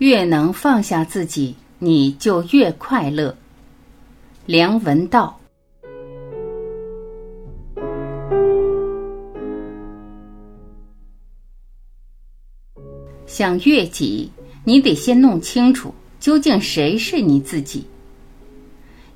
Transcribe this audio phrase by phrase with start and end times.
[0.00, 3.36] 越能放下自己，你就越快乐。
[4.46, 5.38] 梁文道。
[13.26, 14.30] 想悦己，
[14.64, 17.84] 你得先弄清楚究竟谁是你自己。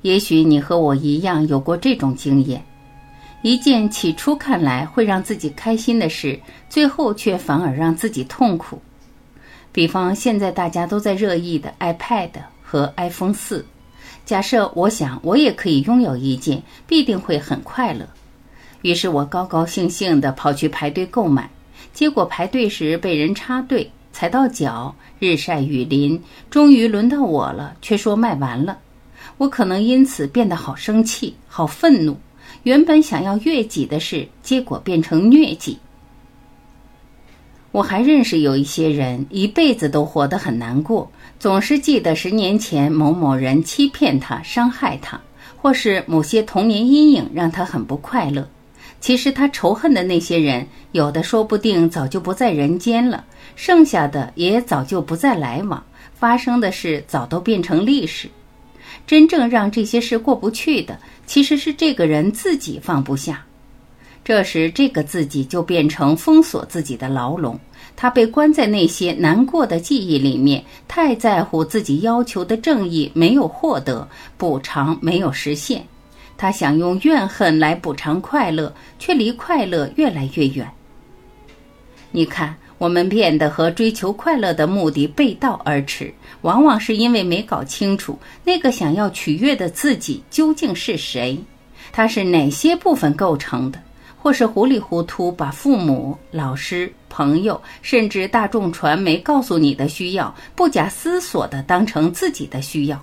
[0.03, 2.63] 也许你和我一样有过这种经验：
[3.41, 6.39] 一件起初看来会让自己开心的事，
[6.69, 8.79] 最后却反而让自己痛苦。
[9.75, 12.31] 比方，现在大家都在热议的 iPad
[12.63, 13.67] 和 iPhone 四。
[14.25, 18.09] 假设我想我也可以拥有一件，必定会很快乐。
[18.83, 21.51] 于是我高高兴兴地跑去排队购买，
[21.93, 28.79] 结果排队时被人插队，踩到脚，日晒雨淋，终于轮到我了，却说卖完了。
[29.39, 32.17] 我可能因此变得好生气、好愤怒。
[32.63, 35.77] 原本想要悦己的事，结果变成虐己。
[37.75, 45.21] 我还认识有一些人，一辈子都活得很难过，总是记得十年前某某人欺骗他、伤害他，
[45.57, 48.49] 或是某些童年阴影让他很不快乐。
[49.01, 53.25] 其实他仇恨的那些人，有的说不定早就不在人间了，
[53.57, 55.83] 剩下的也早就不再来往，
[56.15, 58.29] 发生的事早都变成历史。
[59.05, 60.97] 真正让这些事过不去的，
[61.27, 63.45] 其实是这个人自己放不下。
[64.25, 67.61] 这时，这个自己就变成封锁自己的牢笼。
[67.95, 74.09] 他被关在那些难过的记忆里面，太在乎自己要求的正义没有获得，
[74.39, 75.87] 补偿没有实现。
[76.37, 80.69] 他想用怨恨来补偿快乐，却离快乐越来越远。
[82.11, 91.39] 你看，我们变得和追求快乐的目的背道而驰，往往是因为没搞清楚那个想要取悦的自己究竟是谁，
[91.93, 93.79] 他是哪些部分构成的。
[94.25, 102.97] 或是糊里糊涂把父母、老师、朋友，甚至大众传媒告诉你的需要，不假思索地当成自己的需要；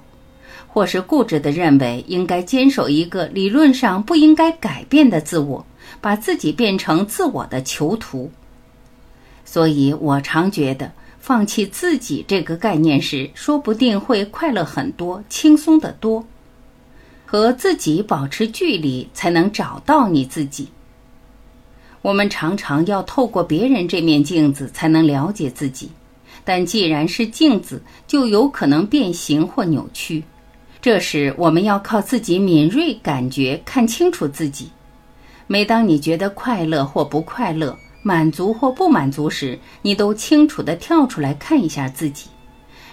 [0.68, 5.64] 或是固执地认为应该坚守一个理论上不应该改变的自我，
[6.02, 8.32] 把自己变成自我的囚徒。
[9.46, 16.26] 所以我常觉得，放弃自己这个概念时，说不定会快乐很多，轻松得多。
[17.28, 20.68] 和自己保持距离，才能找到你自己。
[22.02, 25.92] 我们常常要透过别人这面镜子才能了解自己，
[26.44, 30.24] 但既然是镜子，就有可能变形或扭曲。
[30.82, 34.72] 这时，我们要靠自己敏锐感觉看清楚自己。
[35.46, 42.28] 每当你觉得快乐或不快乐、满足或不满足时，你都清楚地跳出来看一下自己。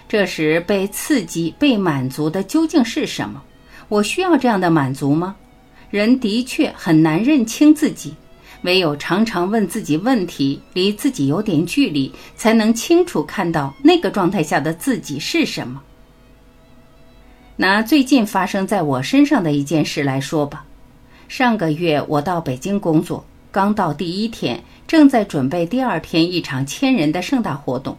[0.07, 3.41] 这时，被刺激、被满足的究竟是什么？
[3.87, 5.35] 我需要这样的满足吗？
[5.89, 8.13] 人的确很难认清自己。
[8.63, 15.81] 唯有常常问自己问题，离自己有点距离，才能清楚看到那个状态下的自己是什么。
[17.55, 20.65] 拿最近发生在我身上的一件事来说吧，
[21.27, 27.97] 上个月我到北京工作，刚到第一天，正在准备第二天一场千人的盛大活动，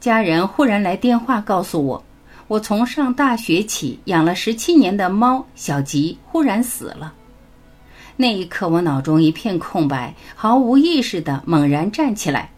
[0.00, 2.04] 家人忽然来电话告诉我，
[2.48, 7.14] 我从上大学起养了十七年的猫小吉忽然死了。
[8.20, 12.50] 那一刻，我脑中一片空白，毫无意识地猛然站起来。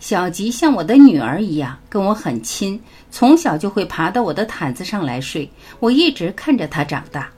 [0.00, 2.80] 小吉像我的女儿一样，跟我很亲，
[3.12, 5.48] 从小就会爬到我的毯子上来睡。
[5.78, 7.30] 我一直看着她长大。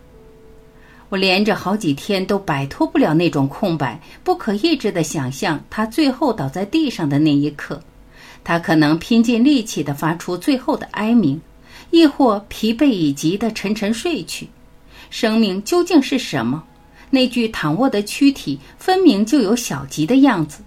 [1.11, 7.79] 我连着好几天都摆脱不了那种空白，不可抑制地想象她最后倒在地上的那一刻，
[8.43, 11.39] 她可能拼尽力气地发出最后的哀鸣，
[11.91, 14.49] 亦或疲惫已极地沉沉睡去。
[15.11, 16.65] 生命究竟是什么？
[17.11, 20.63] 那具躺卧的躯体分明就有小吉的样子，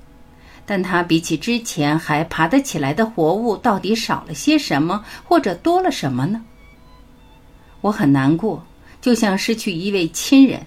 [0.66, 6.42] 但他比起之前还爬得起来的活物，到底少了些什么，或者多了什么呢？
[7.82, 8.66] 我很难过，
[9.02, 10.66] 就像失去一位亲人。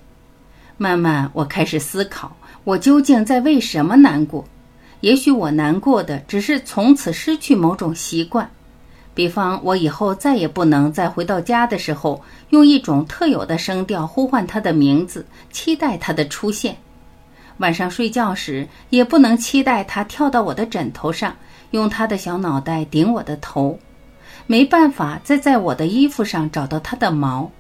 [0.77, 4.45] 慢慢，我开始思考，我究竟在为什么难过？
[5.01, 8.51] 也许我难过的只是从此失去某种习惯。
[9.15, 16.75] 比方，我以后再也不能在回到家的时候用一种特有的声调呼唤他的名字，期待他的出现；
[17.59, 21.37] 晚上睡觉时也不能期待他跳到我的枕头上，
[21.73, 23.79] 用他的小脑袋顶我的头；
[24.47, 27.51] 没办法再在我的衣服上找到他的毛。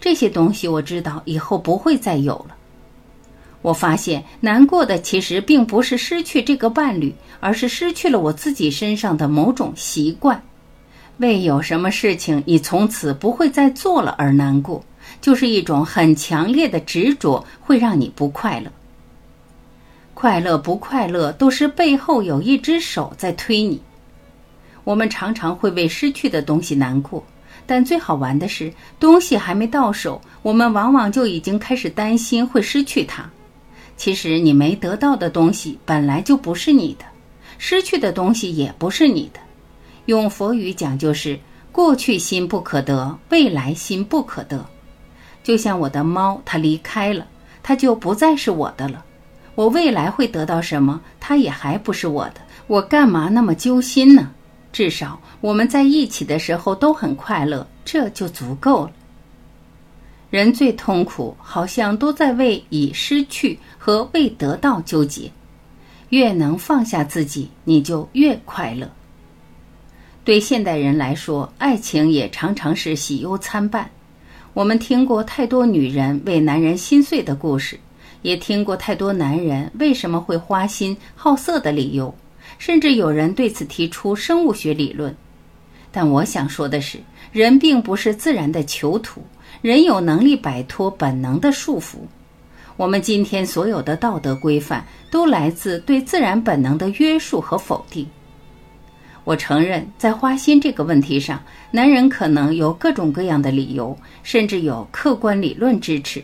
[0.00, 2.56] 这些东西我知道以后不会再有了。
[3.60, 10.40] 我发现难过的其实并不是失去这个伴侣，而是失去了我自己身上的某种习惯。
[11.18, 14.84] 为有什么事情你从此不会再做了而难过，
[15.20, 18.70] 就是一种很强烈的执着，会让你不快乐。
[20.14, 23.80] 快乐不快乐，都是背后有一只手在推你。
[24.84, 27.24] 我们常常会为失去的东西难过，
[27.66, 33.28] 但最好玩的是，东西还没到手，我们往往就已经开始担心会失去它。
[33.96, 37.04] 其实，你没得到的东西本来就不是你的，
[37.58, 39.38] 失去的东西也不是你的。
[40.06, 41.38] 用佛语讲就是：
[41.70, 44.64] 过去心不可得，未来心不可得。
[45.42, 47.26] 就像我的猫，它离开了，
[47.62, 49.04] 它就不再是我的了。
[49.54, 52.34] 我未来会得到什么，它也还不是我的。
[52.66, 54.30] 我干嘛那么揪心呢？
[54.72, 58.92] 至少我们在一起的时候都很快乐，这就足够了。
[60.30, 65.30] 人最痛苦，好像都在为已失去和未得到纠结。
[66.08, 68.90] 越能放下自己，你就越快乐。
[70.24, 73.90] 对现代人来说，爱情也常常是喜忧参半。
[74.54, 77.76] 我们听过太多女人为男人心碎的故事，
[78.22, 82.14] 也听过太多男人为什么会花心好色的理由，
[82.58, 85.12] 甚至有人对此提出生物学理论。
[85.90, 86.98] 但我想说的是，
[87.32, 89.20] 人并不是自然的囚徒。
[89.60, 91.96] 人有能力摆脱本能的束缚。
[92.76, 98.06] 我们今天所有的道德规范，都来自对自然本能的约束和否定。
[99.24, 101.40] 我承认，在花心这个问题上，
[101.70, 106.22] 男人可能有各种各样的理由，甚至有客观理论支持，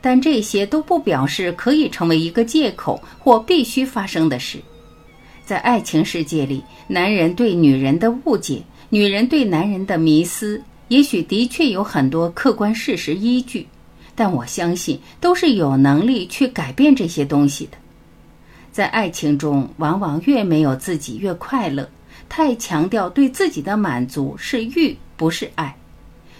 [0.00, 4.58] 但这些都不表示可以成为一个借口或必须发生的事。
[5.44, 10.62] 在爱情世界里，男人对女人的误解，女人对男人的迷思。
[10.88, 13.66] 也许的确有很多客观事实依据，
[14.14, 17.72] 但我相信都是有能力去改变这些东西的。
[18.70, 21.88] 在爱情中，往往越没有自己越快乐。
[22.28, 25.76] 太强调对自己的满足是欲，不是爱。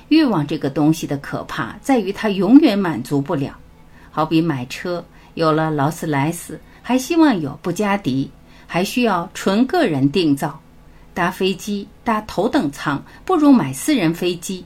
[0.08, 3.56] 欲望这个东西的可怕在于它永远满足不了。
[4.10, 5.04] 好比买车，
[5.34, 8.30] 有了劳斯莱斯，还希望有布加迪，
[8.66, 10.60] 还需要纯个人定造。
[11.12, 14.64] 搭飞机搭头等舱不如买私人飞机，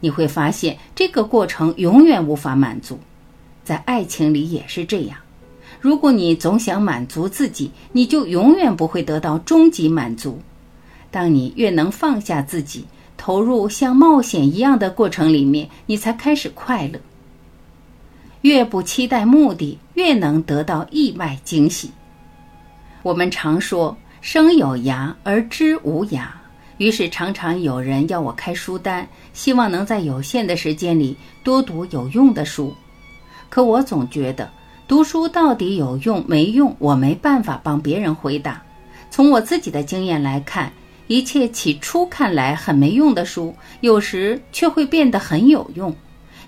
[0.00, 2.98] 你会发现这个过程永远无法满足。
[3.64, 5.16] 在爱情里也是这样，
[5.80, 10.40] 如果你总想满足自己，你就永远不会得到终极满足。
[11.12, 12.84] 当你越能放下自己，
[13.16, 16.98] 投入像冒险一样的过程里面，你才开始快乐。
[18.40, 21.92] 越不期待目的，越能得到意外惊喜。
[23.04, 23.96] 我们常说。
[24.22, 26.26] 生有涯而知无涯，
[26.78, 32.72] 于是常常有人要我开书单，希望能在有限的时间里多读有用的书。
[33.48, 34.48] 可我总觉得，
[34.86, 38.62] 读书到底有用没用，我没办法帮别人回答。
[39.10, 40.72] 从我自己的经验来看，
[41.12, 45.94] 一切起初看来很没用的书，有时却会变得很有用。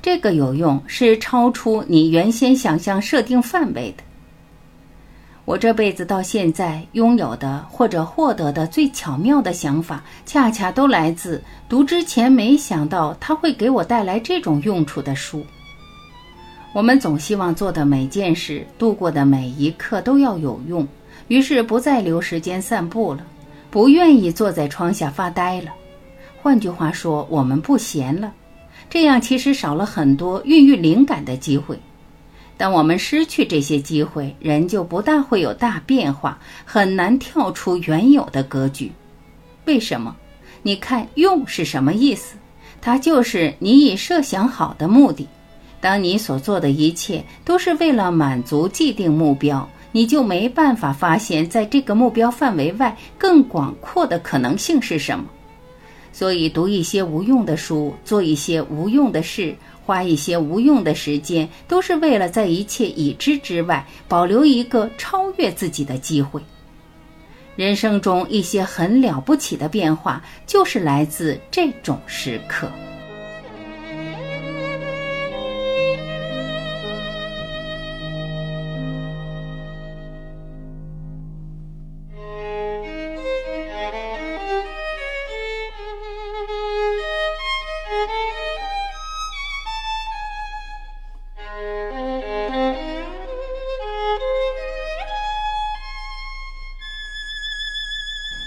[0.01, 4.03] 这个有用是超出你原先想象设定范围的。
[5.45, 15.45] 我这辈子到现在拥有的或者获得的最巧妙的想法，恰恰都来自读之前没想到它会给我带来这种用处的书。
[16.73, 20.89] 我们总希望做的每件事、度过的每一刻都要有用，
[21.29, 23.21] 于是不再留时间散步了，
[23.75, 25.73] 不愿意坐在窗下发呆了。
[26.41, 28.33] 换句话说，我们不闲了，
[28.89, 31.77] 这样其实少了很多孕育灵感的机会。
[32.57, 38.93] 当我们失去这些机会，人就不大会有大变化，很难跳出原有的格局。
[39.65, 40.15] 为什么？
[40.63, 42.37] 你看“用”是什么意思？
[42.81, 45.27] 它就是你已设想好的目的。
[45.81, 55.25] 当你所做的一切都是为了满足既定目标，你就没办法发现，在这个目标范围外更广阔的可能性是什么。
[56.13, 59.55] 所以，读一些无用的书，做一些无用的事。
[59.87, 66.43] 花一些无用的时间，都是为了在一切已知之外保留一个超越自己的机会。
[67.55, 72.69] 人生中一些很了不起的变化，就是来自这种时刻。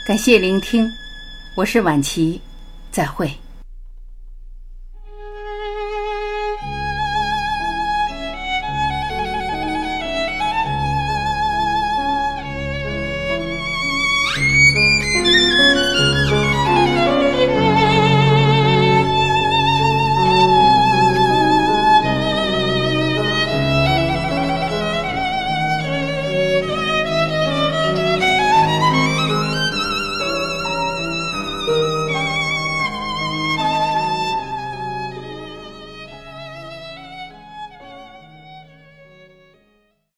[0.07, 0.89] 感谢聆听，
[1.53, 2.39] 我是晚琪，
[2.89, 3.29] 再会。